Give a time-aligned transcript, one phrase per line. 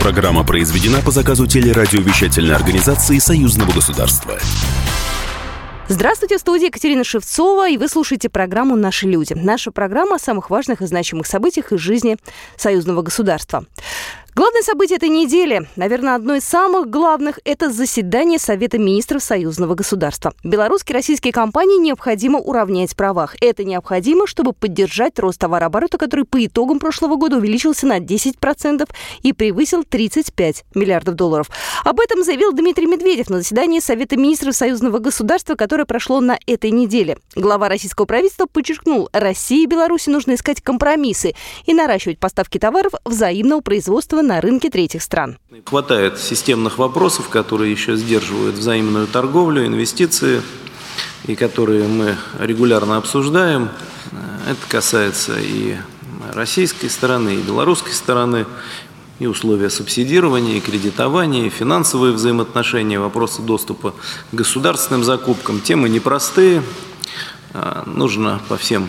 [0.00, 4.38] Программа произведена по заказу телерадиовещательной организации Союзного государства.
[5.88, 9.34] Здравствуйте, в студии Екатерина Шевцова, и вы слушаете программу «Наши люди».
[9.34, 12.16] Наша программа о самых важных и значимых событиях из жизни
[12.56, 13.64] союзного государства.
[14.40, 20.32] Главное событие этой недели, наверное, одно из самых главных, это заседание Совета министров союзного государства.
[20.42, 23.36] Белорусские и российские компании необходимо уравнять в правах.
[23.42, 28.88] Это необходимо, чтобы поддержать рост товарооборота, который по итогам прошлого года увеличился на 10%
[29.20, 31.50] и превысил 35 миллиардов долларов.
[31.84, 36.70] Об этом заявил Дмитрий Медведев на заседании Совета министров союзного государства, которое прошло на этой
[36.70, 37.18] неделе.
[37.36, 41.34] Глава российского правительства подчеркнул, России и Беларуси нужно искать компромиссы
[41.66, 45.38] и наращивать поставки товаров взаимного производства на рынке третьих стран.
[45.64, 50.40] Хватает системных вопросов, которые еще сдерживают взаимную торговлю, инвестиции,
[51.26, 53.70] и которые мы регулярно обсуждаем.
[54.48, 55.76] Это касается и
[56.32, 58.46] российской стороны, и белорусской стороны,
[59.18, 63.94] и условия субсидирования, и кредитования, и финансовые взаимоотношения, вопросы доступа
[64.30, 65.60] к государственным закупкам.
[65.60, 66.62] Темы непростые,
[67.52, 68.88] а, нужно по всем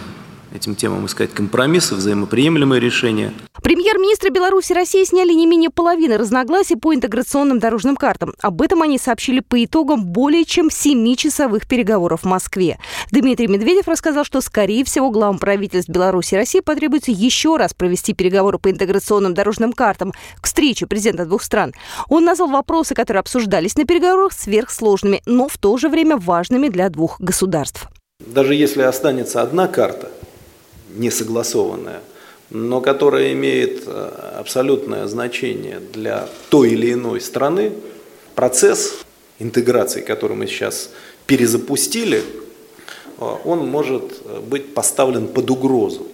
[0.54, 3.34] этим темам искать компромиссы, взаимоприемлемые решения.
[3.64, 8.34] Премьер-министры Беларуси и России сняли не менее половины разногласий по интеграционным дорожным картам.
[8.42, 12.80] Об этом они сообщили по итогам более чем 7-часовых переговоров в Москве.
[13.12, 18.14] Дмитрий Медведев рассказал, что, скорее всего, главам правительств Беларуси и России потребуется еще раз провести
[18.14, 21.74] переговоры по интеграционным дорожным картам к встрече президента двух стран.
[22.10, 26.90] Он назвал вопросы, которые обсуждались на переговорах, сверхсложными, но в то же время важными для
[26.90, 27.88] двух государств.
[28.26, 30.10] Даже если останется одна карта–
[30.96, 32.02] несогласованная,
[32.50, 37.72] но которая имеет э, абсолютное значение для той или иной страны,
[38.36, 39.00] процесс
[39.40, 40.90] интеграции, который мы сейчас
[41.28, 42.24] перезапустили,
[43.20, 46.08] э, он может э, быть поставлен под угрозу.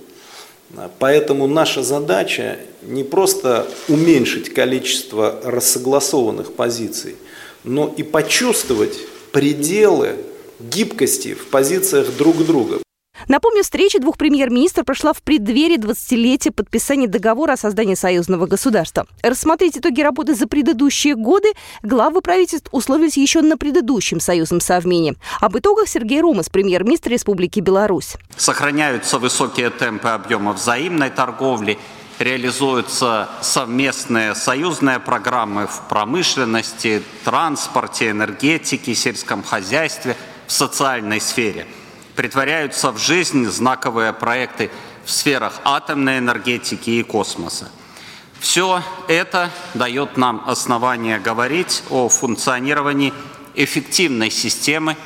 [0.99, 7.15] Поэтому наша задача не просто уменьшить количество рассогласованных позиций,
[7.63, 8.97] но и почувствовать
[9.31, 10.15] пределы
[10.59, 12.79] гибкости в позициях друг друга.
[13.27, 19.05] Напомню, встреча двух премьер-министров прошла в преддверии 20-летия подписания договора о создании союзного государства.
[19.21, 25.15] Рассмотреть итоги работы за предыдущие годы главы правительств условились еще на предыдущем союзном совмене.
[25.41, 28.15] Об итогах Сергей Румас, премьер-министр Республики Беларусь.
[28.35, 31.77] Сохраняются высокие темпы объема взаимной торговли,
[32.19, 40.15] реализуются совместные союзные программы в промышленности, транспорте, энергетике, сельском хозяйстве,
[40.47, 41.67] в социальной сфере–
[42.17, 44.71] притворяются в жизнь знаковые проекты
[45.05, 47.69] в сферах атомной энергетики и космоса.
[48.39, 53.13] Все это дает нам основание говорить о функционировании
[53.53, 54.97] эффективной системы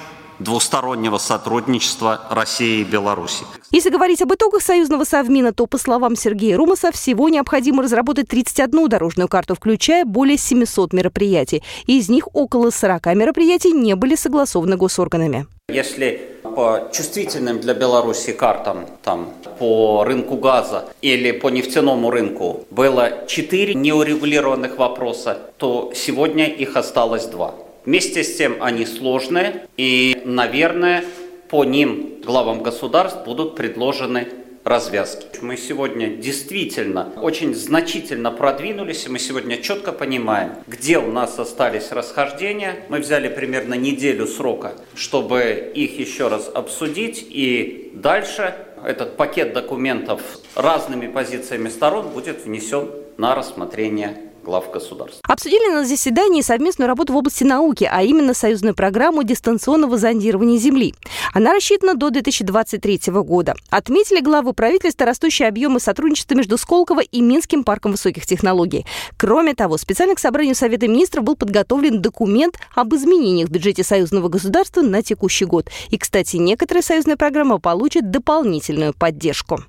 [0.44, 3.46] двустороннего сотрудничества России и Беларуси.
[3.72, 8.90] Если говорить об итогах союзного совмина, то, по словам Сергея Румаса, всего необходимо разработать 31
[8.90, 11.64] дорожную карту, включая более 700 мероприятий.
[11.86, 15.48] Из них около 40 мероприятий не были согласованы госорганами.
[15.70, 23.26] Если по чувствительным для Беларуси картам, там, по рынку газа или по нефтяному рынку было
[23.28, 27.54] четыре неурегулированных вопроса, то сегодня их осталось два.
[27.86, 31.04] Вместе с тем они сложные и, наверное,
[31.50, 34.28] по ним главам государств будут предложены
[34.64, 35.26] развязки.
[35.42, 41.92] Мы сегодня действительно очень значительно продвинулись, и мы сегодня четко понимаем, где у нас остались
[41.92, 42.86] расхождения.
[42.90, 48.54] Мы взяли примерно неделю срока, чтобы их еще раз обсудить, и дальше
[48.86, 50.22] этот пакет документов
[50.56, 55.22] разными позициями сторон будет внесен на рассмотрение глав государств.
[55.28, 60.94] Обсудили на заседании совместную работу в области науки, а именно союзную программу дистанционного зондирования Земли.
[61.34, 63.56] Она рассчитана до 2023 года.
[63.70, 68.86] Отметили главы правительства растущие объемы сотрудничества между Сколково и Минским парком высоких технологий.
[69.18, 74.30] Кроме того, специально к собранию Совета министров был подготовлен документ об изменениях в бюджете союзного
[74.30, 75.70] государства на текущий год.
[75.90, 79.64] И, кстати, некоторые союзные программы получат дополнительную поддержку.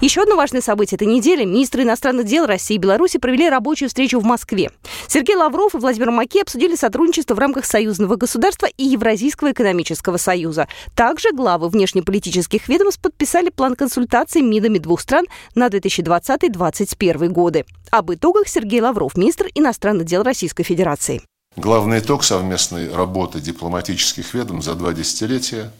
[0.00, 1.44] Еще одно важное событие этой недели.
[1.44, 4.70] Министры иностранных дел России и Беларуси провели рабочую встречу в Москве.
[5.08, 10.68] Сергей Лавров и Владимир Маки обсудили сотрудничество в рамках союзного государства и Евразийского экономического союза.
[10.94, 17.64] Также главы внешнеполитических ведомств подписали план консультаций МИДами двух стран на 2020-2021 годы.
[17.90, 21.22] Об итогах Сергей Лавров, министр иностранных дел Российской Федерации.
[21.56, 25.72] Главный итог совместной работы дипломатических ведомств за два десятилетия,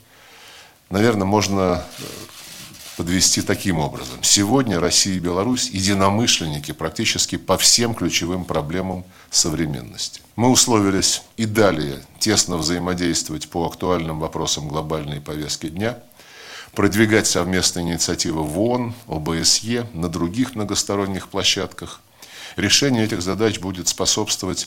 [0.91, 1.85] наверное, можно
[2.99, 4.19] подвести таким образом.
[4.23, 10.21] Сегодня Россия и Беларусь единомышленники практически по всем ключевым проблемам современности.
[10.35, 16.01] Мы условились и далее тесно взаимодействовать по актуальным вопросам глобальной повестки дня,
[16.73, 22.01] продвигать совместные инициативы в ООН, ОБСЕ, на других многосторонних площадках
[22.59, 24.67] Решению этих задач будет способствовать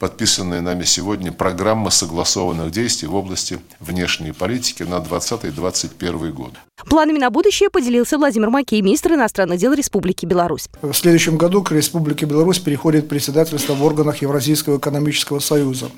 [0.00, 6.54] подписанная нами сегодня программа согласованных действий в области внешней политики на 2020-2021 год.
[6.88, 10.68] Планами на будущее поделился Владимир Макей, министр иностранных дел Республики Беларусь.
[10.80, 15.90] В следующем году к Республике Беларусь переходит председательство в органах Евразийского экономического союза.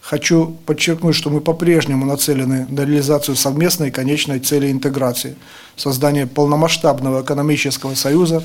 [0.00, 5.36] Хочу подчеркнуть, что мы по-прежнему нацелены на реализацию совместной конечной цели интеграции–
[5.76, 8.42] создание полномасштабного экономического союза,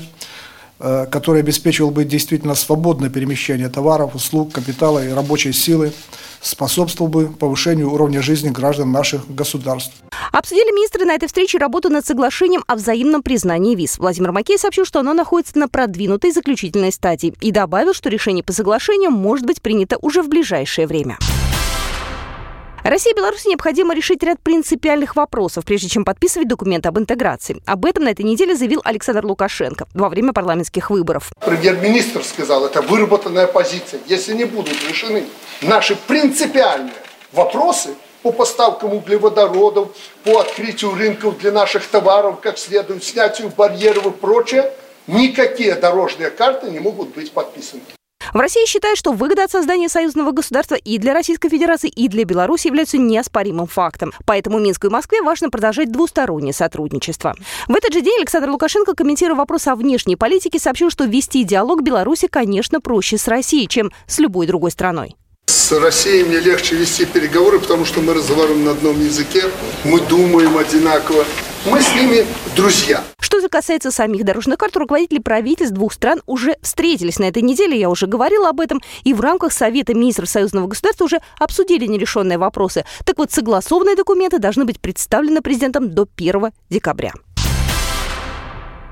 [0.78, 5.92] который обеспечивал бы действительно свободное перемещение товаров, услуг, капитала и рабочей силы,
[6.40, 9.94] способствовал бы повышению уровня жизни граждан наших государств.
[10.32, 13.98] Обсудили министры на этой встрече работу над соглашением о взаимном признании виз.
[13.98, 18.52] Владимир Макей сообщил, что оно находится на продвинутой заключительной стадии и добавил, что решение по
[18.52, 21.18] соглашению может быть принято уже в ближайшее время.
[22.84, 27.60] России и Беларуси необходимо решить ряд принципиальных вопросов, прежде чем подписывать документ об интеграции.
[27.66, 31.30] Об этом на этой неделе заявил Александр Лукашенко во время парламентских выборов.
[31.44, 34.00] Премьер-министр сказал, это выработанная позиция.
[34.06, 35.24] Если не будут решены
[35.60, 36.94] наши принципиальные
[37.32, 37.90] вопросы
[38.22, 39.88] по поставкам углеводородов,
[40.24, 44.72] по открытию рынков для наших товаров, как следует, снятию барьеров и прочее,
[45.06, 47.82] никакие дорожные карты не могут быть подписаны.
[48.32, 52.24] В России считают, что выгода от создания союзного государства и для Российской Федерации, и для
[52.24, 54.12] Беларуси являются неоспоримым фактом.
[54.26, 57.34] Поэтому Минску и Москве важно продолжать двустороннее сотрудничество.
[57.66, 61.82] В этот же день Александр Лукашенко, комментируя вопрос о внешней политике, сообщил, что вести диалог
[61.82, 65.16] Беларуси, конечно, проще с Россией, чем с любой другой страной.
[65.48, 69.44] С Россией мне легче вести переговоры, потому что мы разговариваем на одном языке,
[69.82, 71.24] мы думаем одинаково,
[71.64, 73.02] мы с ними друзья.
[73.18, 77.80] Что же касается самих дорожных карт, руководители правительств двух стран уже встретились на этой неделе,
[77.80, 82.36] я уже говорила об этом, и в рамках Совета министров союзного государства уже обсудили нерешенные
[82.36, 82.84] вопросы.
[83.06, 87.12] Так вот, согласованные документы должны быть представлены президентом до 1 декабря.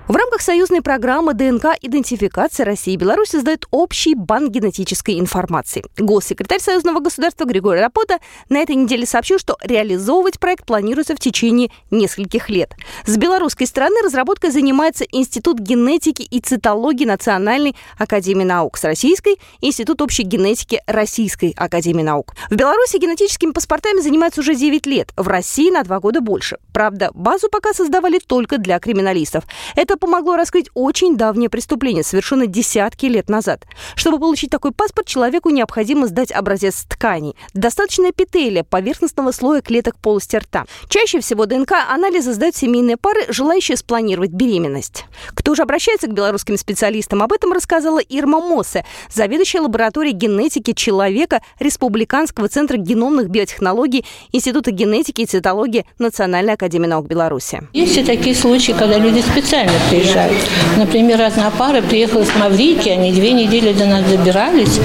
[0.09, 5.85] В рамках союзной программы ДНК-идентификации России и Беларусь создают общий банк генетической информации.
[5.99, 11.73] Госсекретарь союзного государства Григорий Рапота на этой неделе сообщил, что реализовывать проект планируется в течение
[11.91, 12.77] нескольких лет.
[13.05, 18.79] С белорусской стороны разработкой занимается Институт генетики и цитологии Национальной академии наук.
[18.79, 22.35] С российской– Институт общей генетики Российской академии наук.
[22.49, 26.59] В Беларуси генетическими паспортами занимаются уже 9 лет, в России на 2 года больше.
[26.73, 29.43] Правда, базу пока создавали только для криминалистов.
[29.75, 33.65] Это это помогло раскрыть очень давнее преступление, совершенное десятки лет назад.
[33.95, 37.35] Чтобы получить такой паспорт, человеку необходимо сдать образец тканей.
[37.55, 40.65] Достаточно эпителия, поверхностного слоя клеток полости рта.
[40.89, 45.07] Чаще всего ДНК-анализы сдают семейные пары, желающие спланировать беременность.
[45.35, 47.23] Кто же обращается к белорусским специалистам?
[47.23, 55.23] Об этом рассказала Ирма Моссе, заведующая лабораторией генетики человека Республиканского центра геномных биотехнологий Института генетики
[55.23, 57.67] и цитологии Национальной академии наук Беларуси.
[57.73, 60.37] Есть и такие случаи, когда люди специально приезжают.
[60.77, 64.81] Например, одна пара приехала с Маврикии, они две недели до нас добирались,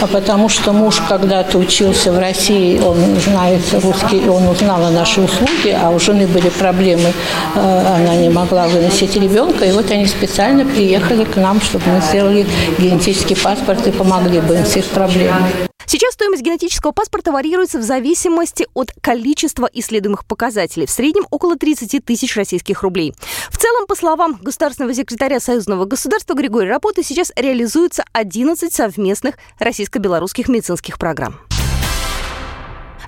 [0.00, 5.24] а потому что муж когда-то учился в России, он знает русский, он узнал о нашей
[5.24, 7.12] услуге, а у жены были проблемы,
[7.54, 12.00] э, она не могла выносить ребенка, и вот они специально приехали к нам, чтобы мы
[12.00, 12.46] сделали
[12.78, 15.66] генетический паспорт и помогли бы им с их проблемами.
[15.88, 20.84] Сейчас стоимость генетического паспорта варьируется в зависимости от количества исследуемых показателей.
[20.84, 23.14] В среднем около 30 тысяч российских рублей.
[23.50, 30.46] В целом, по словам государственного секретаря Союзного государства Григория Рапоты, сейчас реализуется 11 совместных российско-белорусских
[30.48, 31.45] медицинских программ.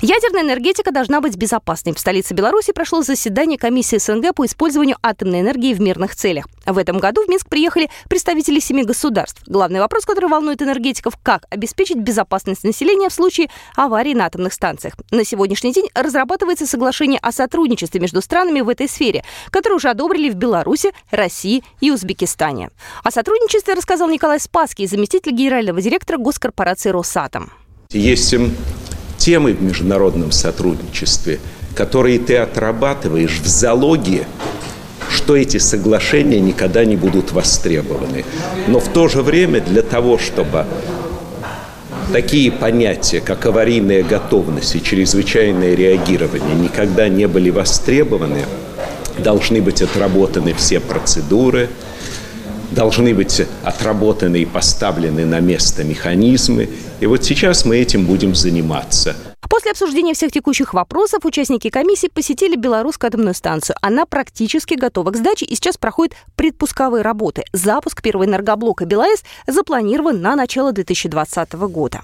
[0.01, 1.93] Ядерная энергетика должна быть безопасной.
[1.93, 6.47] В столице Беларуси прошло заседание комиссии СНГ по использованию атомной энергии в мирных целях.
[6.67, 9.43] В этом году в Минск приехали представители семи государств.
[9.47, 14.95] Главный вопрос, который волнует энергетиков, как обеспечить безопасность населения в случае аварии на атомных станциях.
[15.11, 20.31] На сегодняшний день разрабатывается соглашение о сотрудничестве между странами в этой сфере, которое уже одобрили
[20.31, 22.71] в Беларуси, России и Узбекистане.
[23.03, 27.53] О сотрудничестве рассказал Николай Спасский, заместитель генерального директора госкорпорации «Росатом».
[27.91, 28.35] Есть
[29.29, 31.39] темы в международном сотрудничестве,
[31.75, 34.27] которые ты отрабатываешь в залоге,
[35.11, 38.25] что эти соглашения никогда не будут востребованы.
[38.69, 40.65] Но в то же время для того, чтобы
[42.11, 48.47] такие понятия, как аварийная готовность и чрезвычайное реагирование никогда не были востребованы,
[49.19, 51.69] должны быть отработаны все процедуры–
[52.71, 56.69] должны быть отработаны и поставлены на место механизмы.
[57.01, 59.17] И вот сейчас мы этим будем заниматься.
[59.49, 63.77] После обсуждения всех текущих вопросов участники комиссии посетили белорусскую атомную станцию.
[63.81, 67.45] Она практически готова к сдаче и сейчас проходит предпусковые работы.
[67.53, 72.03] Запуск первого энергоблока БелАЭС запланирован на начало 2020 года.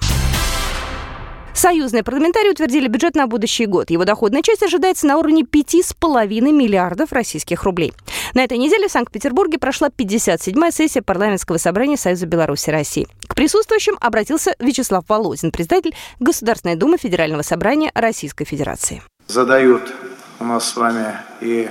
[1.55, 3.89] Союзные парламентарии утвердили бюджет на будущий год.
[3.91, 7.93] Его доходная часть ожидается на уровне 5,5 миллиардов российских рублей.
[8.35, 13.07] На этой неделе в Санкт-Петербурге прошла 57-я сессия парламентского собрания Союза Беларуси России.
[13.29, 19.03] К присутствующим обратился Вячеслав Володин, председатель Государственной Думы Федерального собрания Российской Федерации.
[19.29, 19.95] Задают
[20.41, 21.69] у нас с вами и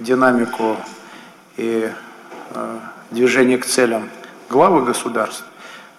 [0.00, 0.78] динамику,
[1.58, 1.90] и
[2.54, 2.78] э,
[3.10, 4.08] движение к целям
[4.48, 5.44] главы государств,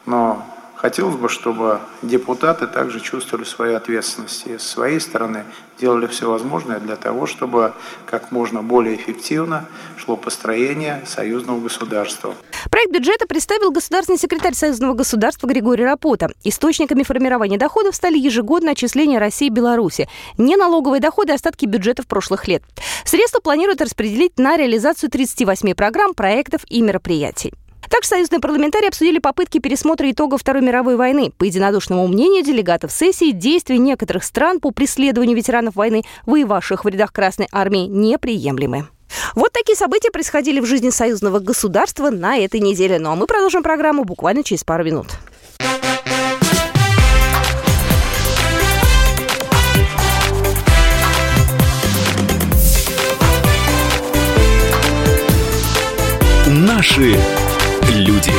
[0.08, 0.44] но
[0.77, 5.43] Хотелось бы, чтобы депутаты также чувствовали свою ответственность и с своей стороны
[5.79, 7.74] делали все возможное для того, чтобы
[8.05, 9.65] как можно более эффективно
[9.98, 12.36] шло построение союзного государства.
[12.69, 16.29] Проект бюджета представил государственный секретарь союзного государства Григорий Рапота.
[16.43, 20.07] Источниками формирования доходов стали ежегодные отчисления России и Беларуси,
[20.38, 22.62] не налоговые доходы, а остатки бюджетов прошлых лет.
[23.03, 27.53] Средства планируют распределить на реализацию 38 программ, проектов и мероприятий.
[27.89, 31.32] Также союзные парламентарии обсудили попытки пересмотра итогов Второй мировой войны.
[31.38, 37.12] По единодушному мнению делегатов сессии, действия некоторых стран по преследованию ветеранов войны, воевавших в рядах
[37.12, 38.88] Красной Армии, неприемлемы.
[39.36, 43.00] Вот такие события происходили в жизни союзного государства на этой неделе.
[43.00, 45.08] Ну а мы продолжим программу буквально через пару минут.
[56.50, 57.17] Наши
[57.94, 58.32] люди.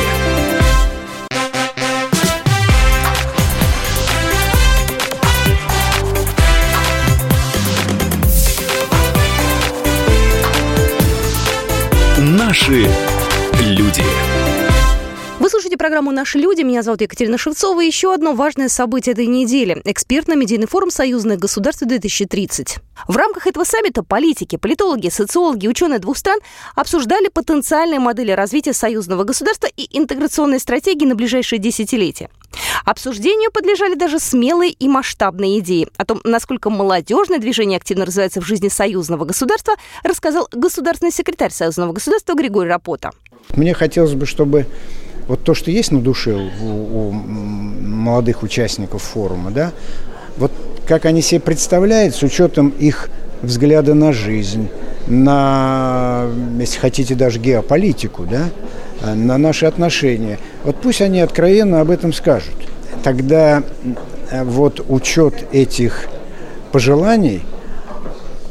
[12.17, 12.87] Наши
[13.61, 14.03] люди.
[15.49, 16.61] Вы слушаете программу «Наши люди».
[16.61, 17.81] Меня зовут Екатерина Шевцова.
[17.81, 22.77] Еще одно важное событие этой недели– экспертно-медийный форум «Союзных государств-2030».
[23.07, 26.37] В рамках этого саммита политики, политологи, социологи, ученые двух стран
[26.75, 32.29] обсуждали потенциальные модели развития союзного государства и интеграционные стратегии на ближайшие десятилетия.
[32.85, 35.87] Обсуждению подлежали даже смелые и масштабные идеи.
[35.97, 41.93] О том, насколько молодежное движение активно развивается в жизни союзного государства, рассказал государственный секретарь союзного
[41.93, 43.09] государства Григорий Рапота.
[43.55, 44.67] Мне хотелось бы, чтобы
[45.29, 49.71] вот то, что есть на душе у, у молодых участников форума, да,
[50.37, 50.51] вот
[50.87, 53.11] как они себе представляют с учетом их
[53.43, 54.69] взгляда на жизнь,
[55.05, 56.25] на,
[56.57, 58.49] если хотите, даже геополитику, да,
[59.13, 60.39] на наши отношения.
[60.63, 62.55] Вот пусть они откровенно об этом скажут.
[63.03, 63.61] Тогда
[64.31, 66.07] э, вот учет этих
[66.71, 67.43] пожеланий,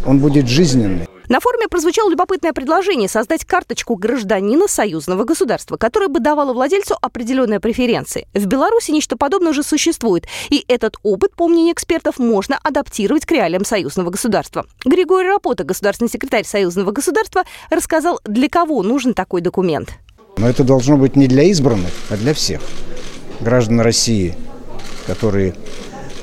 [0.06, 1.08] он будет жизненный.
[1.28, 7.60] На форуме прозвучало любопытное предложение создать карточку гражданина союзного государства, которая бы давала владельцу определенные
[7.60, 8.26] преференции.
[8.32, 13.30] В Беларуси нечто подобное уже существует, и этот опыт, по мнению экспертов, можно адаптировать к
[13.30, 14.64] реалиям союзного государства.
[14.86, 19.90] Григорий Рапота, государственный секретарь союзного государства, рассказал, для кого нужен такой документ.
[20.38, 22.62] Но это должно быть не для избранных, а для всех
[23.40, 24.34] граждан России,
[25.06, 25.54] которые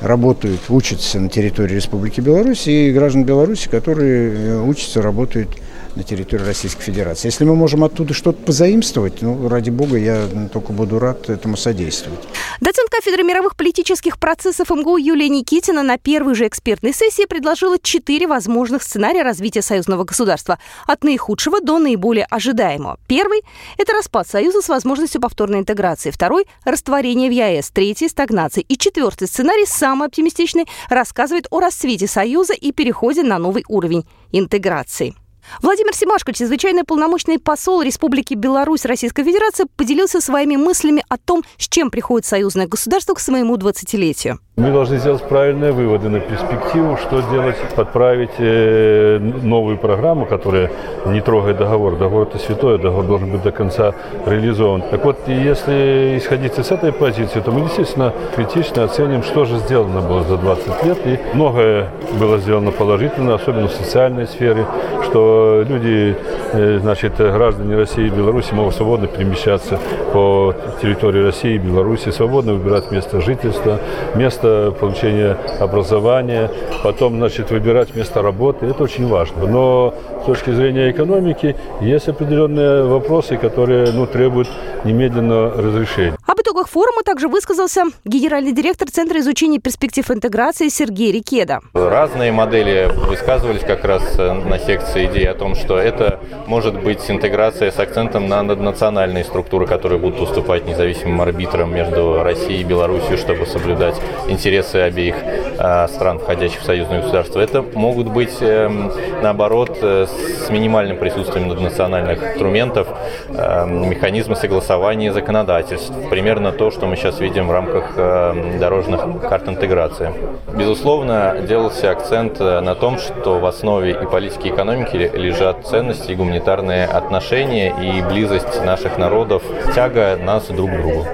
[0.06, 5.50] работают, учатся на территории Республики Беларусь, и граждан Беларуси, которые э, учатся, работают
[5.96, 7.28] на территории Российской Федерации.
[7.28, 12.20] Если мы можем оттуда что-то позаимствовать, ну, ради бога, я только буду рад этому содействовать.
[12.60, 18.28] Доцент кафедры мировых политических процессов МГУ Юлия Никитина на первой же экспертной сессии предложила четыре
[18.28, 20.60] возможных сценария развития союзного государства.
[20.88, 23.00] От наихудшего до наиболее ожидаемого.
[23.08, 23.42] Первый–
[23.78, 26.12] это распад союза с возможностью повторной интеграции.
[26.12, 27.70] Второй– растворение в ЕС.
[27.72, 28.64] Третий– стагнация.
[28.68, 35.16] И четвертый сценарий, самый оптимистичный, рассказывает о расцвете союза и переходе на новый уровень интеграции.
[35.62, 41.68] Владимир Симашко, чрезвычайный полномочный посол Республики Беларусь Российской Федерации, поделился своими мыслями о том, с
[41.68, 44.40] чем приходит союзное государство к своему 20-летию.
[44.58, 50.72] Мы должны сделать правильные выводы на перспективу, что делать, подправить э, новую программу, которая
[51.08, 51.98] не трогает договор.
[51.98, 53.94] Договор это святое, договор должен быть до конца
[54.26, 54.82] реализован.
[54.90, 60.00] Так вот, если исходить с этой позиции, то мы действительно критично оценим, что же сделано
[60.00, 60.98] было за 20 лет.
[61.06, 64.66] И многое было сделано положительно, особенно в социальной сфере,
[65.04, 65.35] что
[65.68, 66.16] люди,
[66.54, 69.80] э, значит, граждане России и Беларуси могут свободно перемещаться
[70.14, 73.80] по территории России и Беларуси, свободно выбирать место жительства,
[74.16, 76.50] место получения образования,
[76.84, 78.66] потом, значит, выбирать место работы.
[78.66, 79.48] Это очень важно.
[79.48, 84.50] Но с точки зрения экономики есть определенные вопросы, которые ну, требуют
[84.84, 86.18] немедленного разрешения.
[86.56, 91.60] Итогах форума также высказался генеральный директор Центра изучения перспектив интеграции Сергей Рикеда.
[91.74, 97.72] Разные модели высказывались как раз на секции идеи о том, что это может быть интеграция
[97.72, 103.46] с акцентом на наднациональные структуры, которые будут уступать независимым арбитрам между Россией и Беларусью, чтобы
[103.46, 107.42] соблюдать интересы обеих э, стран, входящих в союзное государство.
[107.42, 112.88] Это могут быть, эм, наоборот, э, с минимальным присутствием наднациональных инструментов,
[113.28, 115.92] механизмы согласования законодательств.
[116.10, 120.14] Примерно то, что мы сейчас видим в рамках э, дорожных карт интеграции.
[120.56, 126.16] Безусловно, делался акцент на том, что в основе и политики, и экономики лежат ценности, и
[126.16, 129.44] гуманитарные отношения и близость наших народов,
[129.74, 131.06] тяга нас друг к другу.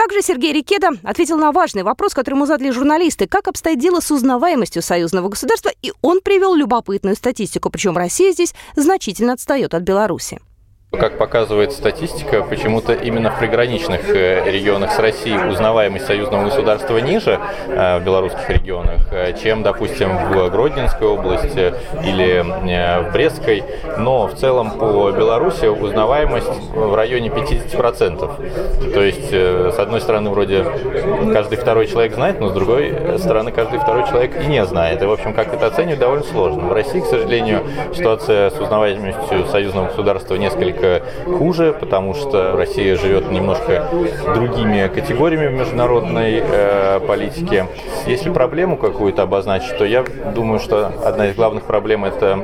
[0.00, 3.26] Также Сергей Рикеда ответил на важный вопрос, который ему задали журналисты.
[3.26, 5.70] Как обстоит дело с узнаваемостью союзного государства?
[5.82, 7.68] И он привел любопытную статистику.
[7.68, 10.40] Причем Россия здесь значительно отстает от Беларуси.
[10.98, 17.38] Как показывает статистика, почему-то именно в приграничных э, регионах с Россией узнаваемость союзного государства ниже
[17.68, 23.62] э, в белорусских регионах, э, чем, допустим, в Гродненской области или в Брестской.
[23.98, 28.92] Но в целом по Беларуси узнаваемость в районе 50%.
[28.92, 30.64] То есть, с одной стороны, вроде
[31.32, 35.00] каждый второй человек знает, но с другой стороны, каждый второй человек и не знает.
[35.02, 36.66] И, в общем, как это оценивать, довольно сложно.
[36.66, 37.62] В России, к сожалению,
[37.94, 43.88] ситуация с узнаваемостью союзного государства несколько несколько хуже, потому что Россия живет немножко
[44.34, 47.66] другими категориями в международной э, политике.
[48.06, 52.38] Если проблему какую-то обозначить, то я думаю, что одна из главных проблем это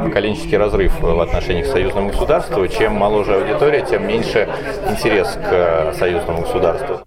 [0.00, 2.66] э, поколенческий разрыв в отношениях к союзному государству.
[2.68, 4.48] Чем моложе аудитория, тем меньше
[4.88, 7.00] интерес к э, союзному государству.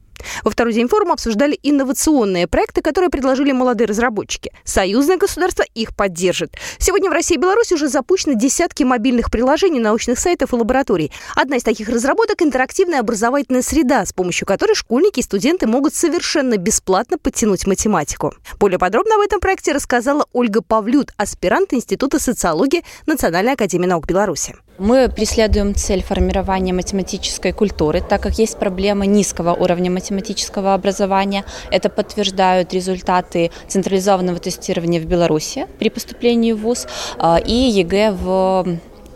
[0.43, 4.51] Во второй день форума обсуждали инновационные проекты, которые предложили молодые разработчики.
[4.63, 6.53] Союзное государство их поддержит.
[6.79, 11.11] Сегодня в России и Беларуси уже запущены десятки мобильных приложений, научных сайтов и лабораторий.
[11.35, 16.57] Одна из таких разработок– интерактивная образовательная среда, с помощью которой школьники и студенты могут совершенно
[16.57, 18.33] бесплатно подтянуть математику.
[18.59, 24.55] Более подробно об этом проекте рассказала Ольга Павлют, аспирант Института социологии Национальной академии наук Беларуси.
[24.79, 31.45] Мы преследуем цель формирования математической культуры, так как есть проблема низкого уровня математического образования.
[31.71, 38.67] Это подтверждают результаты централизованного тестирования в Беларуси при поступлении в ВУЗ а, и ЕГЭ в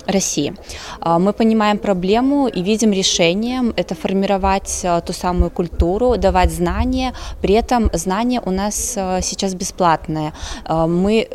[0.07, 0.55] России.
[0.99, 7.13] А, мы понимаем проблему и видим решением это формировать а, ту самую культуру, давать знания.
[7.39, 10.33] При этом знания у нас сейчас бесплатные.
[10.67, 11.27] Мы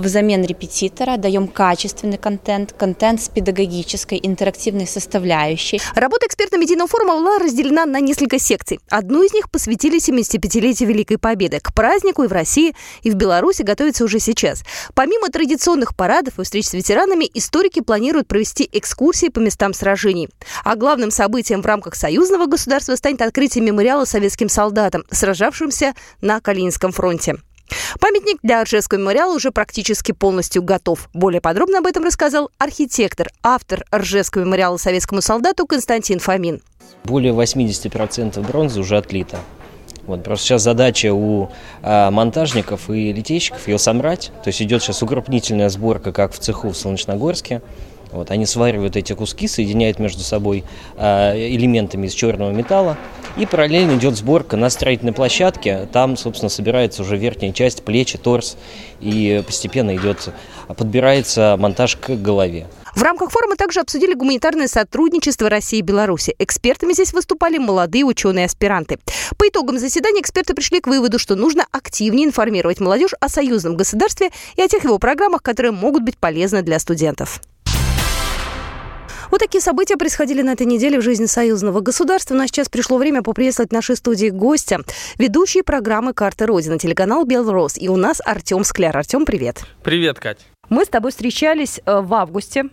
[0.00, 5.80] взамен репетитора даем качественный контент, контент с педагогической, интерактивной составляющей.
[5.94, 8.80] Работа экспертно-медийного форума была разделена на несколько секций.
[8.90, 11.60] Одну из них посвятили 75-летию Великой Победы.
[11.60, 14.62] К празднику и в России, и в Беларуси готовится уже сейчас.
[14.94, 20.28] Помимо традиционных парадов и встреч с ветеранами, историки планируют провести экскурсии по местам сражений.
[20.64, 26.92] А главным событием в рамках союзного государства станет открытие мемориала советским солдатам, сражавшимся на Калининском
[26.92, 27.36] фронте.
[28.00, 31.08] Памятник для Ржевского мемориала уже практически полностью готов.
[31.14, 36.60] Более подробно об этом рассказал архитектор, автор Ржевского мемориала советскому солдату Константин Фомин.
[37.04, 39.38] Более 80% бронзы уже отлито.
[40.06, 41.50] Вот, просто сейчас задача у
[41.82, 44.30] а, монтажников и литейщиков ее собрать.
[44.44, 47.60] То есть идет сейчас укрупнительная сборка, как в цеху в Солнечногорске.
[48.16, 50.64] Вот, они сваривают эти куски, соединяют между собой
[50.96, 52.96] э, элементами из черного металла.
[53.36, 55.86] И параллельно идет сборка на строительной площадке.
[55.92, 58.56] Там, собственно, собирается уже верхняя часть, плечи, торс.
[59.00, 60.30] И постепенно идет,
[60.68, 62.66] подбирается монтаж к голове.
[62.96, 66.34] В рамках форума также обсудили гуманитарное сотрудничество России и Беларуси.
[66.38, 68.98] Экспертами здесь выступали молодые ученые-аспиранты.
[69.36, 74.30] По итогам заседания эксперты пришли к выводу, что нужно активнее информировать молодежь о союзном государстве
[74.56, 77.42] и о тех его программах, которые могут быть полезны для студентов.
[79.30, 82.34] Вот такие события происходили на этой неделе в жизни союзного государства.
[82.34, 84.80] Но сейчас пришло время поприветствовать в нашей студии гостя,
[85.18, 87.76] ведущий программы «Карта Родины», телеканал «Белрос».
[87.78, 88.96] И у нас Артем Скляр.
[88.96, 89.62] Артем, привет.
[89.82, 90.38] Привет, Кать.
[90.68, 92.66] Мы с тобой встречались э, в августе.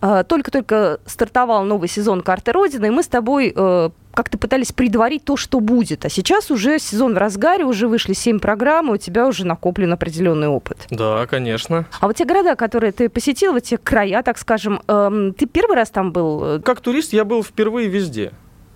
[0.00, 5.24] Э, только-только стартовал новый сезон «Карты Родины», и мы с тобой э, как-то пытались предварить
[5.24, 6.04] то, что будет.
[6.04, 9.92] А сейчас уже сезон в разгаре, уже вышли семь программ, и у тебя уже накоплен
[9.92, 10.86] определенный опыт.
[10.90, 11.86] Да, конечно.
[12.00, 15.76] А вот те города, которые ты посетил, вот те края, так скажем, эм, ты первый
[15.76, 16.60] раз там был?
[16.62, 18.32] Как турист я был впервые везде.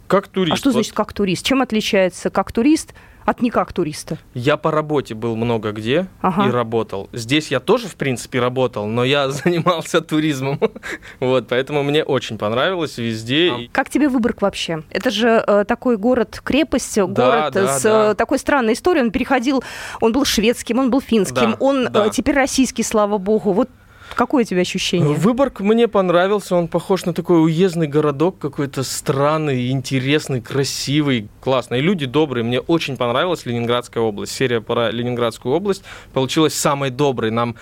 [0.07, 0.53] Как турист.
[0.53, 1.45] А что значит как турист?
[1.45, 2.93] Чем отличается как турист
[3.25, 4.19] от не как туриста?
[4.35, 6.49] Я по работе был много где ага.
[6.49, 7.09] и работал.
[7.13, 10.59] Здесь я тоже, в принципе, работал, но я занимался туризмом.
[11.21, 13.53] вот, поэтому мне очень понравилось везде.
[13.53, 14.83] А как тебе Выборг вообще?
[14.91, 18.11] Это же э, такой город-крепость, да, город да, с да.
[18.11, 19.05] Э, такой странной историей.
[19.05, 19.63] Он переходил,
[20.01, 22.07] он был шведским, он был финским, да, он да.
[22.07, 23.53] Э, теперь российский, слава богу.
[23.53, 23.69] Вот
[24.15, 25.17] Какое у тебя ощущение?
[25.17, 26.57] Выборг мне понравился.
[26.57, 31.79] Он похож на такой уездный городок, какой-то странный, интересный, красивый, классный.
[31.79, 32.45] И люди добрые.
[32.45, 34.33] Мне очень понравилась Ленинградская область.
[34.33, 37.31] Серия про Ленинградскую область получилась самой доброй.
[37.31, 37.57] Нам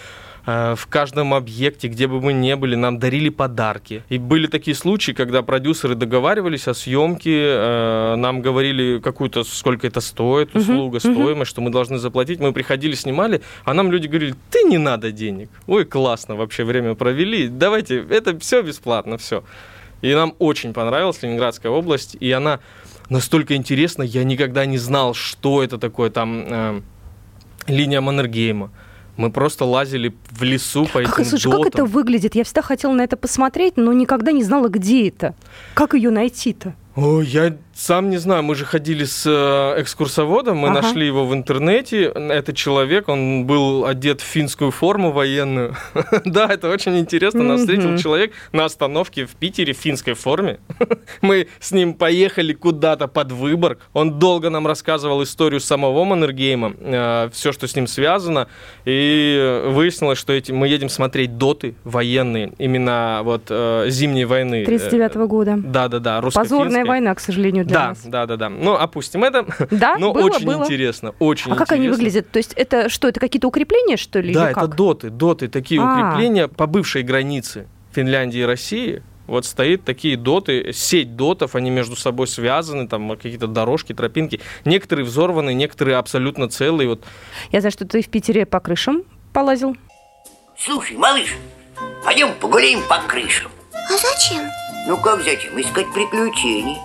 [0.76, 4.02] в каждом объекте, где бы мы ни были, нам дарили подарки.
[4.08, 10.00] И были такие случаи, когда продюсеры договаривались о съемке, э, нам говорили какую-то, сколько это
[10.00, 11.14] стоит, услуга, uh-huh.
[11.14, 12.40] стоимость, что мы должны заплатить.
[12.40, 15.50] Мы приходили, снимали, а нам люди говорили, ты не надо денег.
[15.66, 19.42] Ой, классно вообще время провели, давайте, это все бесплатно, все.
[20.02, 22.60] И нам очень понравилась Ленинградская область, и она
[23.10, 26.80] настолько интересно, я никогда не знал, что это такое там э,
[27.66, 28.70] линия Маннергейма.
[29.20, 31.62] Мы просто лазили в лесу по как, этим слушай, дотам.
[31.64, 32.34] как это выглядит?
[32.34, 35.34] Я всегда хотела на это посмотреть, но никогда не знала, где это.
[35.74, 36.74] Как ее найти-то?
[36.96, 40.82] О, я сам не знаю, мы же ходили с э, экскурсоводом, мы Ага.
[40.82, 42.12] нашли его в интернете.
[42.14, 45.74] Это человек, он был одет в финскую форму военную.
[46.26, 47.42] да, это очень интересно.
[47.42, 50.58] Нас встретил человек на остановке в Питере в финской форме.
[51.22, 53.78] мы с ним поехали куда-то под Выборг.
[53.94, 58.48] Он долго нам рассказывал историю самого Маннергейма, все, что с ним связано.
[58.84, 64.66] И выяснилось, что эти, мы едем смотреть доты военные, именно вот э, зимней войны.
[64.66, 65.56] 39 года.
[65.56, 68.02] Да-да-да, русско Позорная война, к сожалению, для да, нас.
[68.04, 68.48] да, да, да.
[68.50, 69.46] Ну, опустим это.
[69.70, 70.62] Да, Но было, очень было.
[70.64, 72.04] интересно, очень А как они интересно.
[72.04, 72.30] выглядят?
[72.30, 74.32] То есть это что, это какие-то укрепления, что ли?
[74.34, 74.74] Да, это как?
[74.76, 75.84] доты, доты, такие А.
[76.10, 79.02] укрепления по бывшей границе Финляндии и России.
[79.26, 84.40] Вот стоит такие доты, сеть дотов, они между собой связаны, там какие-то дорожки, тропинки.
[84.64, 86.88] Некоторые взорваны, некоторые абсолютно целые.
[86.88, 87.04] Вот
[87.52, 89.76] Я знаю, что ты в Питере по крышам полазил.
[90.58, 91.36] Слушай, малыш,
[92.04, 93.52] пойдем погуляем по крышам.
[93.72, 94.42] А зачем?
[94.88, 95.60] Ну как зачем?
[95.60, 96.76] Искать приключений.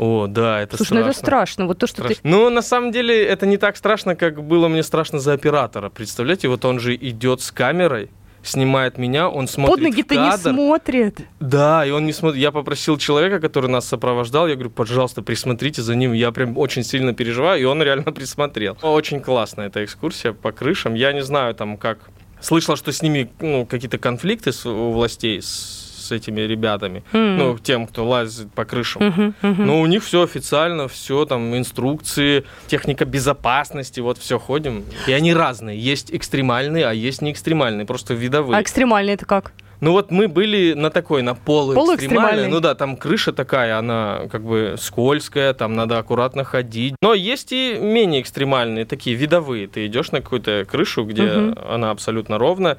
[0.00, 1.04] О, да, это Слушай, страшно.
[1.04, 1.66] ну это страшно.
[1.66, 2.20] Вот то, что Страшно.
[2.24, 5.90] Ну, на самом деле, это не так страшно, как было мне страшно за оператора.
[5.90, 8.08] Представляете, вот он же идет с камерой,
[8.42, 11.18] снимает меня, он ты смотрит под ноги в то не смотрит.
[11.38, 12.40] Да, и он не смотрит.
[12.40, 16.14] Я попросил человека, который нас сопровождал, я говорю, пожалуйста, присмотрите за ним.
[16.14, 18.78] Я прям очень сильно переживаю, и он реально присмотрел.
[18.80, 20.94] Очень классная эта экскурсия по крышам.
[20.94, 21.98] Я не знаю там как...
[22.40, 25.79] Слышал, что с ними ну, какие-то конфликты с, у властей с,
[26.10, 27.38] с этими ребятами, М.
[27.38, 29.02] ну, тем, кто лазит по крышам.
[29.06, 29.66] Мгм, мгм.
[29.66, 34.84] Но у них все официально, все там, инструкции, техника безопасности, вот все ходим.
[35.06, 35.78] И они разные.
[35.78, 38.58] Есть экстремальные, а есть не экстремальные, просто видовые.
[38.58, 39.52] А экстремальный это как?
[39.80, 42.48] Ну вот мы были на такой, на полуэкстремальной.
[42.48, 46.94] Ну да, там крыша такая, она как бы скользкая, там надо аккуратно ходить.
[47.00, 49.68] Но есть и менее экстремальные, такие видовые.
[49.68, 51.58] Ты идешь на какую-то крышу, где Мгм.
[51.70, 52.76] она абсолютно ровная,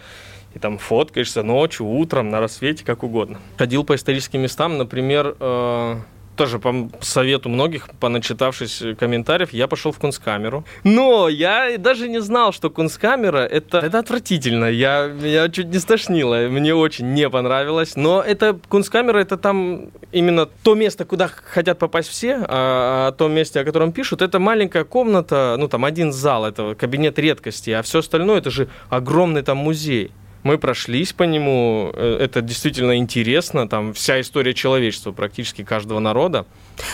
[0.54, 3.40] и там фоткаешься ночью, утром, на рассвете, как угодно.
[3.58, 5.96] Ходил по историческим местам, например, э,
[6.36, 10.66] тоже по совету многих, поначитавшись комментариев, я пошел в кунсткамеру.
[10.84, 14.66] Но я даже не знал, что кунсткамера это, это отвратительно.
[14.66, 16.48] Я, меня чуть не стошнило.
[16.50, 17.96] Мне очень не понравилось.
[17.96, 23.34] Но это кунсткамера, это там именно то место, куда хотят попасть все, а о том
[23.34, 27.82] месте, о котором пишут, это маленькая комната, ну там один зал, это кабинет редкости, а
[27.82, 30.12] все остальное это же огромный там музей.
[30.44, 36.46] Мы прошлись по нему, э, это действительно интересно, там вся история человечества, практически каждого народа.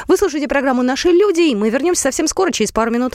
[0.07, 3.13] Вы слушаете программу «Наши люди», и мы вернемся совсем скоро, через пару минут.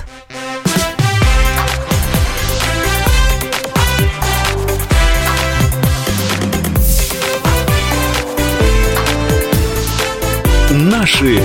[10.70, 11.38] Наши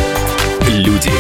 [0.70, 1.12] люди.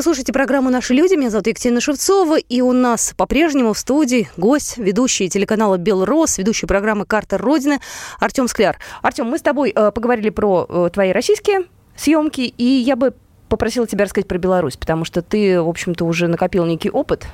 [0.00, 1.12] Вы слушаете программу «Наши люди».
[1.12, 2.38] Меня зовут Екатерина Шевцова.
[2.38, 7.80] И у нас по-прежнему в студии гость, ведущий телеканала «Белрос», ведущий программы «Карта Родины»
[8.18, 8.78] Артем Скляр.
[9.02, 11.66] Артем, мы с тобой э, поговорили про э, твои российские
[11.98, 13.12] съемки, и я бы
[13.50, 17.26] попросила тебя рассказать про Беларусь, потому что ты, в общем-то, уже накопил некий опыт.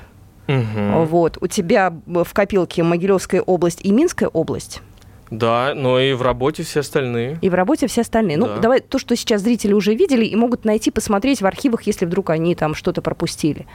[1.05, 1.37] Вот.
[1.39, 4.81] У тебя в копилке Могилевская область и Минская область.
[5.29, 7.37] Да, но и в работе все остальные.
[7.41, 8.37] И в работе все остальные.
[8.37, 8.45] Да.
[8.55, 12.05] Ну, давай то, что сейчас зрители уже видели и могут найти, посмотреть в архивах, если
[12.05, 13.67] вдруг они там что-то пропустили.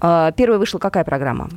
[0.00, 1.50] А, Первая вышла какая программа?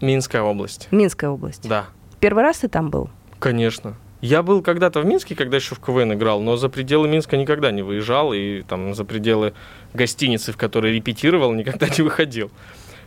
[0.00, 0.88] Минская область.
[0.90, 1.68] Минская область.
[1.68, 1.86] Да,
[2.20, 3.08] Первый раз ты там был?
[3.38, 3.94] конечно.
[4.20, 7.72] Я был когда-то в Минске, когда еще в КВН играл, но за пределы Минска никогда
[7.72, 9.52] не выезжал, и там за пределы
[9.94, 12.52] гостиницы, в которой репетировал, никогда не выходил.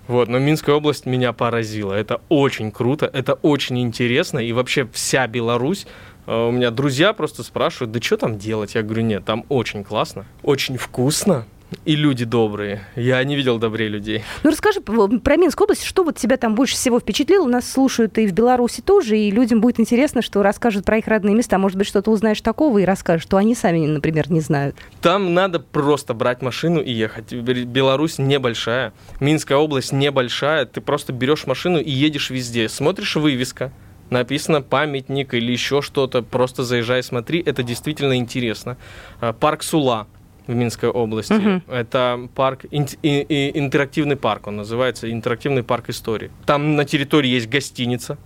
[0.07, 1.93] Вот, но Минская область меня поразила.
[1.93, 5.87] Это очень круто, это очень интересно, и вообще вся Беларусь.
[6.27, 8.75] э, У меня друзья просто спрашивают, да что там делать?
[8.75, 11.45] Я говорю, нет, там очень классно, очень вкусно,
[11.83, 12.85] и люди добрые.
[12.95, 14.23] Я не видел добрее людей.
[14.43, 17.47] Ну, расскажи про Минскую область, что вот тебя там больше всего впечатлило?
[17.47, 21.35] Нас слушают и в Беларуси тоже, и людям будет интересно, что расскажут про их родные
[21.35, 21.57] места.
[21.57, 24.75] Может быть, что-то узнаешь такого и расскажешь, что они сами, например, не знают.
[25.01, 27.33] Там надо просто брать машину и ехать.
[27.33, 30.65] Бел- Беларусь небольшая, Минская область небольшая.
[30.65, 32.69] Ты просто берешь машину и едешь везде.
[32.69, 33.71] Смотришь вывеска,
[34.09, 36.21] написано памятник или еще что-то.
[36.21, 37.41] Просто заезжай, смотри.
[37.45, 38.77] Это действительно интересно.
[39.19, 40.07] А, Парк Сула
[40.47, 41.33] в Минской области.
[41.33, 41.63] Мгм.
[41.67, 46.29] Это парк, ин- и- и- интерактивный парк, он называется интерактивный парк истории.
[46.45, 48.17] Там на территории есть гостиница,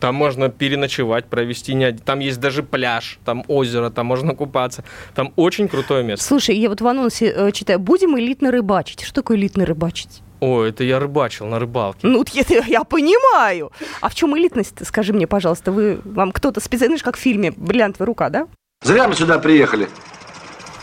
[0.00, 2.00] Там можно переночевать, провести не один.
[2.04, 4.84] Там есть даже пляж, там озеро, там можно купаться.
[5.14, 6.26] Там очень крутое место.
[6.26, 9.02] Слушай, я вот в анонсе э, читаю, будем элитно рыбачить.
[9.02, 10.20] Что такое элитно рыбачить?
[10.40, 12.00] О, это я рыбачил на рыбалке.
[12.06, 13.72] Ну, я, я понимаю.
[14.02, 14.84] А в чем элитность?
[14.86, 18.46] Скажи мне, пожалуйста, вы вам кто-то специально, знаешь, как в фильме «Бриллиантовая рука», да?
[18.82, 19.88] Зря мы сюда приехали.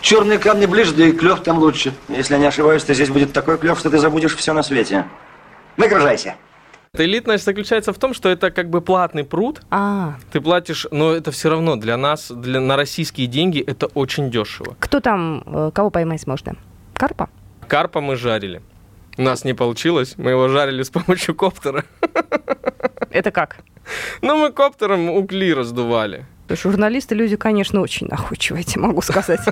[0.01, 1.93] Черные камни ближе, да и клев там лучше.
[2.09, 5.05] Если не ошибаюсь, то здесь будет такой клев, что ты забудешь все на свете.
[5.77, 6.35] Выгружайся.
[6.93, 9.61] Элитность заключается в том, что это как бы платный пруд.
[9.69, 10.15] А.
[10.31, 14.75] Ты платишь, но это все равно для нас, для, на российские деньги, это очень дешево.
[14.79, 16.55] Кто там, э, кого поймать можно?
[16.93, 17.29] Карпа?
[17.67, 18.61] Карпа мы жарили.
[19.17, 21.85] У нас не получилось, мы его жарили с помощью коптера.
[23.09, 23.57] Это как?
[24.21, 26.25] Ну, мы коптером угли раздували.
[26.55, 29.39] Журналисты люди, конечно, очень находчивые, я могу сказать.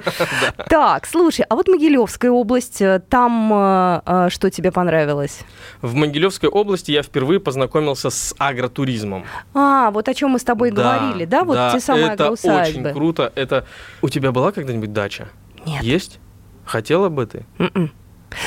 [0.70, 5.42] Так, слушай, а вот Могилевская область, э, там э, э, что тебе понравилось?
[5.82, 9.26] В Могилевской области я впервые познакомился с агротуризмом.
[9.54, 11.44] А, вот о чем мы с тобой говорили, да?
[11.44, 13.32] Вот те самые это очень круто.
[13.36, 13.66] Это
[14.02, 15.30] у тебя была когда-нибудь дача?
[15.66, 15.84] Нет.
[15.84, 16.20] Есть?
[16.66, 17.46] Хотела бы ты?
[17.58, 17.92] М-м.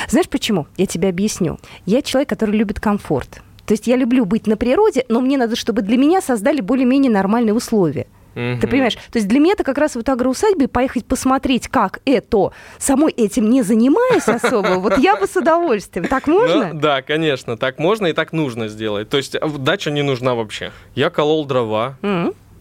[0.07, 0.67] Знаешь почему?
[0.77, 1.59] Я тебе объясню.
[1.85, 3.41] Я человек, который любит комфорт.
[3.65, 7.11] То есть я люблю быть на природе, но мне надо, чтобы для меня создали более-менее
[7.11, 8.07] нормальные условия.
[8.35, 8.59] Мгм.
[8.59, 8.95] Ты понимаешь?
[8.95, 13.49] То есть для меня это как раз вот агроусадьбы, поехать посмотреть, как это, самой этим
[13.49, 16.07] не занимаясь особо, вот я бы с удовольствием.
[16.07, 16.73] Так можно?
[16.73, 19.09] Ну, да, конечно, так можно и так нужно сделать.
[19.09, 20.71] То есть а, дача не нужна вообще.
[20.95, 21.97] Я колол дрова.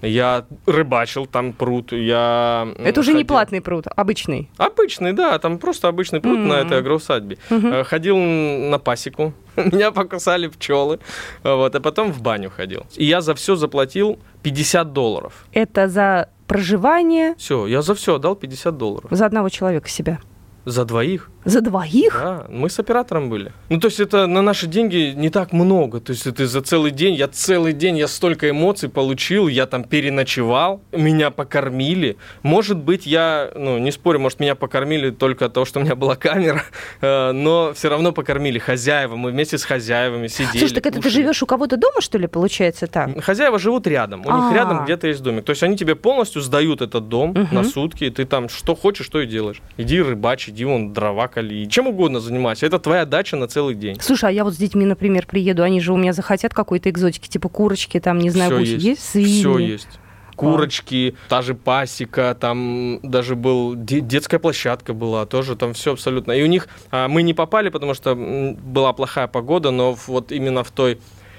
[0.02, 2.68] Я рыбачил, там пруд, я...
[2.78, 4.50] Это уже не платный пруд, обычный.
[4.58, 6.66] Обычный, да, там просто обычный пруд на Мгм.
[6.66, 7.38] этой агроусадьбе.
[7.50, 7.72] Мгм.
[7.72, 10.98] Э, Ходил на пасеку, меня покусали пчелы,
[11.44, 12.84] вот, а потом в баню ходил.
[12.96, 15.46] И я за все заплатил 50 долларов.
[15.52, 19.06] Это за проживание Все, я за все отдал 50 долларов.
[19.10, 20.18] за одного человека себя.
[20.64, 21.28] За двоих.
[21.44, 22.18] За двоих?
[22.22, 23.52] Да, мы с оператором были.
[23.68, 26.00] Ну, то есть это на наши деньги не так много.
[26.00, 29.82] То есть это за целый день, я целый день, я столько эмоций получил, я там
[29.84, 32.16] переночевал, меня покормили.
[32.42, 35.96] Может быть, я, ну, не спорю, может, меня покормили только от того, что у меня
[35.96, 36.62] была камера,
[37.00, 39.16] э, но все равно покормили хозяева.
[39.16, 40.58] Мы вместе с хозяевами сидели.
[40.58, 43.20] Слушай, так это ты живешь у кого-то дома, что ли, получается так?
[43.22, 44.54] Хозяева живут рядом, у них А.
[44.54, 45.44] рядом где-то есть домик.
[45.44, 49.08] То есть они тебе полностью сдают этот дом на сутки, и ты там что хочешь,
[49.08, 49.60] то и делаешь.
[49.76, 52.66] Иди рыбачь, иди вон дрова кали, чем угодно занимайся.
[52.66, 53.98] Это твоя дача на целый день.
[54.00, 57.28] Слушай, а я вот с детьми, например, приеду, они же у меня захотят какой-то экзотики,
[57.28, 58.70] типа курочки, там, не знаю, гуси.
[58.72, 58.84] есть.
[58.84, 59.40] Есть свиньи?
[59.40, 59.88] Все есть.
[60.36, 66.32] Курочки, та же пасека, там даже был де- детская площадка была, тоже там все абсолютно.
[66.32, 70.64] И у них а, мы не попали, потому что была плохая погода, но вот именно
[70.64, 70.98] в той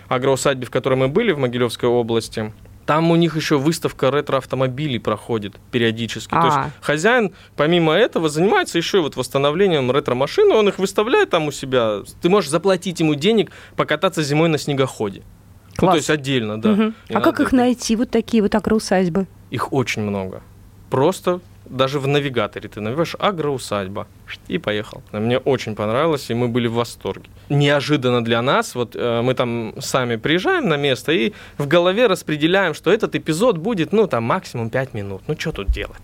[0.10, 2.54] агроусадьбе, в которой мы были в Могилевской области,
[2.86, 6.32] там у них еще выставка ретро-автомобилей проходит периодически.
[6.32, 6.70] То есть А.
[6.82, 12.02] хозяин, помимо этого, занимается еще и вот восстановлением ретро-машин, он их выставляет там у себя.
[12.22, 15.24] Ты можешь заплатить ему денег покататься зимой на снегоходе.
[15.82, 16.94] Ну, то есть отдельно, да.
[17.10, 19.28] И А как их найти, вот такие вот агроусадьбы?
[19.50, 20.42] Их очень много.
[20.90, 24.08] Просто даже в навигаторе ты набиваешь агроусадьба
[24.48, 25.02] и поехал.
[25.12, 27.30] Мне очень понравилось, и мы были в восторге.
[27.50, 32.74] Неожиданно для нас, вот э, мы там сами приезжаем на место и в голове распределяем,
[32.74, 35.22] что этот эпизод будет, ну, там, максимум 5 минут.
[35.28, 36.00] Ну, что тут делать?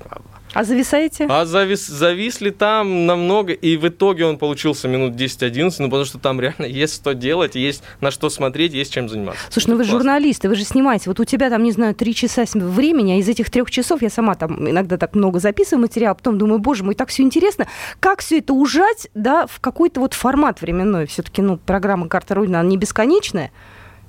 [0.53, 1.27] А зависаете?
[1.29, 6.17] А завис, зависли там намного, и в итоге он получился минут 10-11, ну, потому что
[6.17, 9.41] там реально есть что делать, есть на что смотреть, есть чем заниматься.
[9.51, 11.03] Слушай, ну вы же журналисты, вы же снимаете.
[11.09, 14.01] Вот у тебя там, не знаю, три часа с- времени, а из этих трех часов
[14.01, 17.67] я сама там иногда так много записываю материал, потом думаю, боже мой, так все интересно.
[17.99, 21.05] Как все это ужать, да, в какой-то вот формат временной?
[21.05, 23.51] Все-таки, ну, программа «Карта Родина», она не бесконечная.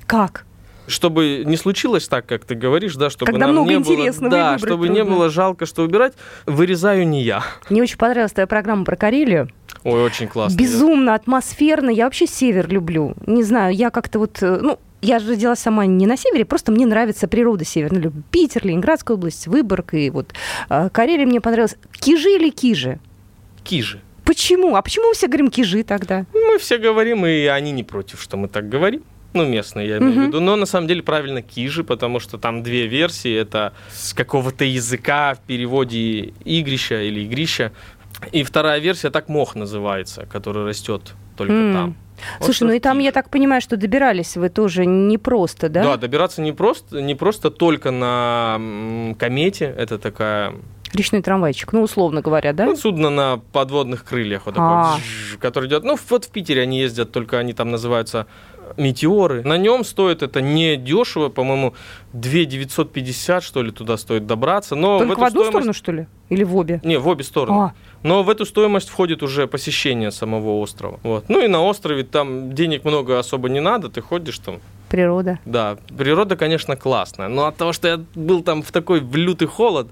[0.07, 0.44] Как?
[0.90, 4.40] чтобы не случилось так, как ты говоришь, да, чтобы Когда нам много не интересного было,
[4.40, 5.14] да, чтобы не трудно.
[5.14, 6.14] было жалко, что убирать,
[6.46, 7.42] вырезаю не я.
[7.70, 9.48] Мне очень понравилась твоя программа про Карелию.
[9.85, 10.57] Ой, очень классно.
[10.57, 11.90] Безумно, атмосферно.
[11.90, 13.14] Я вообще север люблю.
[13.26, 16.72] Не знаю, я как-то вот, э, ну, я же родилась сама не на севере, просто
[16.72, 18.02] мне нравится природа северная.
[18.02, 20.32] Люблю Питер, Ленинградская область, Выборг и вот
[20.68, 21.76] э, Карелия мне понравилась.
[21.92, 22.98] Кижи или кижи?
[23.64, 24.00] Кижи.
[24.24, 24.76] Почему?
[24.76, 26.26] А почему мы все говорим кижи тогда?
[26.32, 29.02] Мы все говорим, и они не против, что мы так говорим.
[29.32, 30.40] Ну, местные, я имею в виду.
[30.40, 33.32] Но на самом деле правильно кижи, потому что там две версии.
[33.32, 37.72] Это с какого-то языка в переводе игрища или игрища.
[38.32, 41.72] И вторая версия так мох называется, который растет только М.
[41.72, 41.96] там.
[42.40, 45.83] Слушай, ну и там, я так понимаю, что добирались вы тоже непросто, да?
[45.83, 48.61] Да, добираться не просто, не просто только на
[49.18, 49.74] комете.
[49.76, 50.54] Это такая
[50.92, 52.66] Речной трамвайчик, ну, условно говоря, да?
[52.66, 54.96] Ну, судно на подводных крыльях, вот такое, А.
[54.96, 55.85] бзж, который идет.
[55.85, 58.26] Ну, вот в Питере они ездят, только они там называются
[58.80, 59.42] метеоры.
[59.44, 61.74] На нем стоит это не дешево, по-моему,
[62.12, 64.74] 2 950, что ли, туда стоит добраться.
[64.74, 66.06] Но Только в, эту одну стоимость- сторону, что ли?
[66.30, 66.80] Или в обе?
[66.84, 67.60] Не, в обе стороны.
[67.60, 67.72] А.
[68.02, 70.98] Но в эту стоимость входит уже посещение самого острова.
[71.02, 71.24] Вот.
[71.28, 75.38] Ну и на острове там денег много особо не надо, ты ходишь там Природа.
[75.44, 79.46] Да, природа, конечно, классная, но от того, что я был там в такой в лютый
[79.46, 79.86] холод,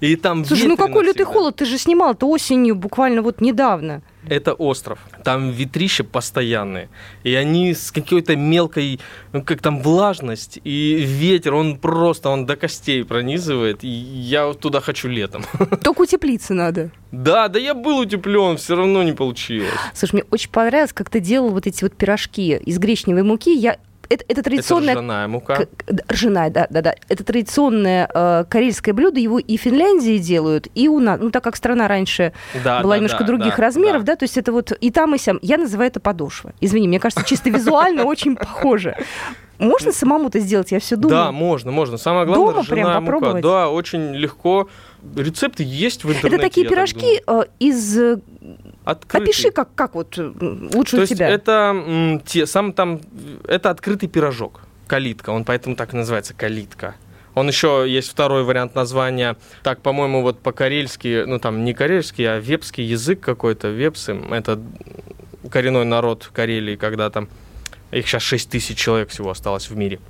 [0.00, 1.54] и там Слушай, ну какой лютый холод?
[1.54, 4.02] Ты же снимал это осенью, буквально вот недавно.
[4.28, 4.98] Это остров.
[5.24, 6.88] Там ветрища постоянные.
[7.24, 9.00] И они с какой-то мелкой,
[9.32, 10.58] ну как там, влажность.
[10.64, 13.82] И ветер, он просто, он до костей пронизывает.
[13.82, 15.44] И я туда хочу летом.
[15.82, 16.90] Только утеплиться надо.
[17.12, 19.70] Да, да я был утеплен, все равно не получилось.
[19.94, 23.52] Слушай, мне очень понравилось, как ты делал вот эти вот пирожки из гречневой муки.
[23.52, 23.78] Я
[24.10, 24.92] это, это традиционная...
[24.92, 25.66] Это ржаная мука.
[26.10, 26.94] Ржаная, да, да, да.
[27.08, 29.20] Это традиционное э, карельское блюдо.
[29.20, 31.20] Его и в Финляндии делают, и у нас.
[31.20, 32.32] Ну, так как страна раньше
[32.64, 34.12] да, была да, немножко да, других да, размеров, да.
[34.12, 35.38] да, то есть это вот и там, и сям.
[35.42, 36.52] Я называю это подошва.
[36.60, 38.96] Извини, мне кажется, чисто визуально очень похоже.
[39.58, 41.24] Можно самому-то сделать, я все думаю.
[41.24, 41.98] Да, можно, можно.
[41.98, 43.12] Самое главное, Дома прям ржаная мука.
[43.12, 43.42] попробовать?
[43.42, 44.68] Да, очень легко.
[45.14, 46.36] Рецепты есть в интернете.
[46.36, 47.98] Это такие я так пирожки э, из...
[48.84, 49.28] Открытый.
[49.28, 50.32] Опиши, как, как вот э,
[50.74, 51.28] лучше То у есть тебя.
[51.28, 53.00] это м, те, сам там,
[53.46, 56.94] это открытый пирожок, калитка, он поэтому так и называется калитка.
[57.34, 59.36] Он еще есть второй вариант названия.
[59.62, 64.20] Так, по-моему, вот по-карельски, ну там не карельский, а вепский язык какой-то, вепсы.
[64.30, 64.60] Это
[65.50, 67.28] коренной народ Карелии, когда там
[67.92, 70.00] их сейчас 6 тысяч человек всего осталось в мире.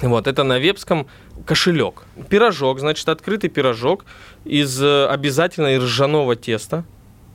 [0.00, 1.06] Вот, это на вепском
[1.46, 2.02] кошелек.
[2.28, 4.04] Пирожок, значит, открытый пирожок
[4.44, 6.84] из э, обязательно ржаного теста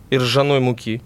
[0.09, 1.01] и ржаной муки.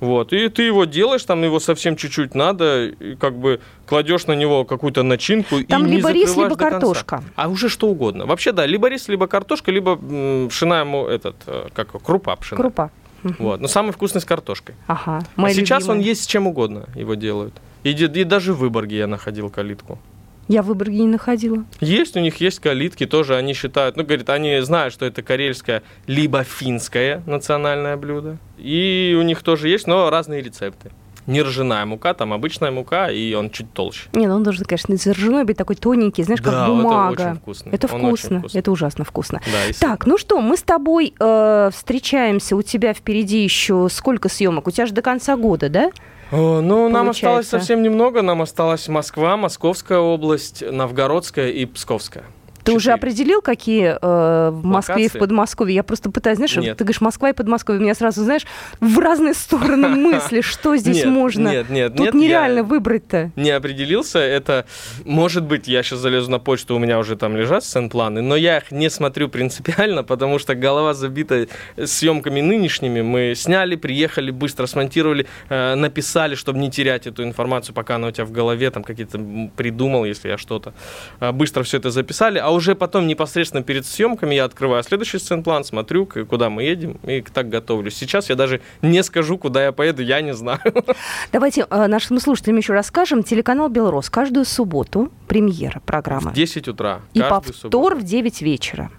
[0.00, 4.32] Вот, и ты его делаешь, там его совсем чуть-чуть надо, и как бы кладешь на
[4.32, 6.70] него какую-то начинку Там и не либо рис, закрываешь либо до конца.
[6.80, 7.24] картошка.
[7.36, 8.24] А уже что угодно.
[8.24, 12.62] Вообще, да, либо рис, либо картошка, либо м, пшеная, му- этот, э, как крупа пшеная.
[12.62, 12.90] Крупа.
[13.38, 14.74] Вот, но самый вкусный с картошкой.
[14.86, 15.20] Ага.
[15.36, 16.08] А сейчас он любимая.
[16.08, 17.52] есть с чем угодно, его делают.
[17.82, 19.98] И, и даже в Выборге я находил калитку.
[20.50, 21.64] Я в Выборге не находила.
[21.78, 25.84] Есть, у них есть калитки, тоже они считают, ну, говорит, они знают, что это карельское,
[26.08, 28.36] либо финское национальное блюдо.
[28.58, 30.90] И у них тоже есть, но разные рецепты.
[31.28, 34.08] Не ржаная мука, там обычная мука, и он чуть толще.
[34.12, 36.82] Не, ну он должен, конечно, из ржаной быть такой тоненький, знаешь, Да, как вот это
[36.82, 37.12] бумага.
[37.12, 37.70] очень вкусно.
[37.70, 39.40] Это Он очень вкусно, это ужасно вкусно.
[39.46, 44.66] Да, Так, ну что, мы с тобой э, встречаемся, у тебя впереди еще сколько съемок?
[44.66, 45.92] У тебя же до конца года, да?
[46.32, 48.22] Ну, нам осталось совсем немного.
[48.22, 52.24] Нам осталась Москва, Московская область, Новгородская и Псковская.
[52.70, 55.18] Ты уже определил, какие э, в Москве и в Локации?
[55.18, 55.74] Подмосковье?
[55.76, 56.76] Я просто пытаюсь, знаешь, Нет.
[56.76, 58.46] ты говоришь Москва и Подмосковье, у меня сразу, знаешь,
[58.80, 61.48] в разные стороны мысли, что здесь можно.
[61.48, 63.30] нет, нет, Тут нет, нереально я- выбрать-то.
[63.36, 64.18] не определился.
[64.18, 64.66] Это,
[65.04, 68.58] может быть, я сейчас залезу на почту, у меня уже там лежат сцен-планы, но я
[68.58, 71.46] их не смотрю принципиально, потому что голова забита
[71.84, 73.00] съемками нынешними.
[73.02, 78.10] Мы сняли, приехали, быстро смонтировали, э, написали, чтобы не терять эту информацию, пока она у
[78.10, 79.18] тебя в голове, там какие-то
[79.56, 80.72] придумал, если я что-то.
[81.20, 85.64] Э, Быстро все это записали, а уже потом непосредственно перед съемками я открываю следующий сцен-план,
[85.64, 87.94] смотрю, куда мы едем, и так готовлюсь.
[87.96, 90.60] Сейчас я даже не скажу, куда я поеду, я не знаю.
[91.32, 93.22] Давайте э, нашим слушателям еще расскажем.
[93.22, 96.30] Телеканал «Белрос» каждую субботу премьера программы.
[96.30, 97.00] В 10 утра.
[97.14, 97.96] И повтор субботу.
[97.96, 98.90] в 9 вечера.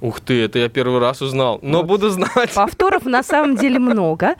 [0.00, 1.58] Ух ты, это я первый раз узнал.
[1.62, 2.54] Но буду знать.
[2.54, 4.34] Повторов на самом деле много.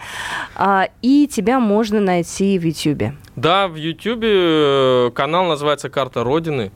[0.54, 3.14] А, И тебя можно найти в Ютьюбе.
[3.36, 6.72] Да, в Ютубе канал называется «Карта Родины».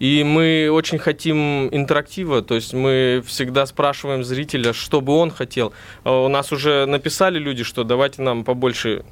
[0.00, 5.72] И мы очень хотим интерактива, то есть мы всегда спрашиваем зрителя, что бы он хотел.
[6.02, 9.04] А У нас уже написали люди, что давайте нам побольше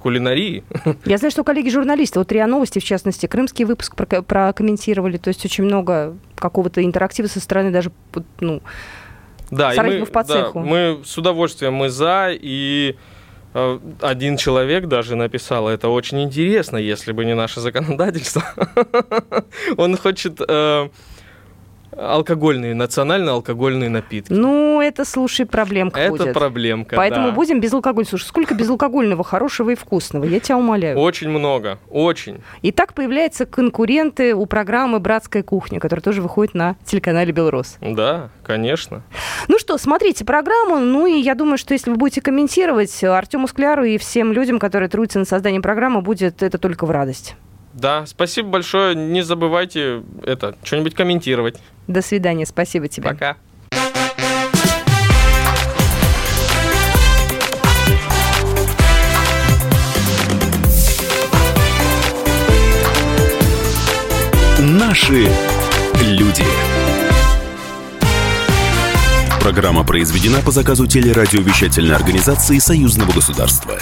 [0.00, 0.64] кулинарии.
[1.04, 5.64] Я знаю, что коллеги-журналисты, вот РИА Новости, в частности, крымский выпуск прокомментировали, то есть очень
[5.64, 7.92] много какого-то интерактива со стороны даже,
[8.40, 8.62] ну,
[9.50, 10.60] Да, и мы, по да, цеху.
[10.60, 12.96] мы с удовольствием, мы за, и
[13.52, 18.44] один человек даже написал, это очень интересно, если бы не наше законодательство.
[19.76, 20.88] Он хочет э,
[22.00, 24.32] алкогольные, национальные алкогольные напитки.
[24.32, 26.34] ну, это, слушай, проблемка Это будет.
[26.34, 27.34] проблемка, Поэтому да.
[27.34, 28.08] будем безалкогольного.
[28.10, 30.98] Слушай, сколько безалкогольного, хорошего и вкусного, я тебя умоляю.
[30.98, 32.40] Очень много, очень.
[32.62, 37.76] И так появляются конкуренты у программы «Братская кухня», которая тоже выходит на телеканале «Белрос».
[37.80, 39.02] Да, конечно.
[39.48, 40.78] Ну что, смотрите программу.
[40.78, 44.88] Ну и я думаю, что если вы будете комментировать, Артему Скляру и всем людям, которые
[44.88, 47.34] трудятся над созданием программы, будет это только в радость.
[47.72, 48.94] Да, спасибо большое.
[48.94, 51.56] Не забывайте это, что-нибудь комментировать.
[51.86, 52.46] До свидания.
[52.46, 53.08] Спасибо тебе.
[53.08, 53.36] Пока.
[64.58, 65.28] Наши
[66.02, 66.44] люди.
[69.40, 73.78] Программа произведена по заказу телерадиовещательной организации Союзного государства.